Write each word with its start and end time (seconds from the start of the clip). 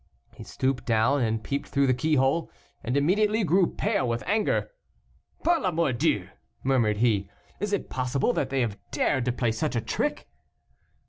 He 0.33 0.43
stooped 0.43 0.85
down 0.87 1.21
and 1.21 1.43
peeped 1.43 1.67
through 1.69 1.85
the 1.85 1.93
keyhole, 1.93 2.49
and 2.83 2.97
immediately 2.97 3.43
grew 3.43 3.67
pale 3.75 4.09
with 4.09 4.23
anger. 4.25 4.71
"Par 5.43 5.61
la 5.61 5.69
mordieu!" 5.69 6.27
murmured 6.63 6.97
he, 6.97 7.29
"is 7.59 7.71
it 7.71 7.87
possible 7.91 8.33
that 8.33 8.49
they 8.49 8.61
have 8.61 8.79
dared 8.89 9.25
to 9.25 9.31
play 9.31 9.51
such 9.51 9.75
a 9.75 9.79
trick?" 9.81 10.27